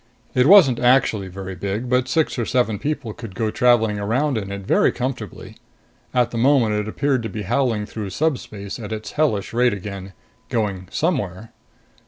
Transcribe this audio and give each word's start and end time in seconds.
It 0.33 0.47
wasn't 0.47 0.79
actually 0.79 1.27
very 1.27 1.53
big, 1.53 1.87
but 1.87 2.07
six 2.07 2.39
or 2.39 2.45
seven 2.47 2.79
people 2.79 3.13
could 3.13 3.35
go 3.35 3.51
traveling 3.51 3.99
around 3.99 4.35
in 4.35 4.51
it 4.51 4.61
very 4.65 4.91
comfortably. 4.91 5.57
At 6.11 6.31
the 6.31 6.39
moment 6.39 6.73
it 6.73 6.87
appeared 6.87 7.21
to 7.21 7.29
be 7.29 7.43
howling 7.43 7.85
through 7.85 8.09
subspace 8.09 8.79
at 8.79 8.91
its 8.91 9.11
hellish 9.11 9.53
rate 9.53 9.73
again, 9.73 10.13
going 10.49 10.87
somewhere. 10.89 11.51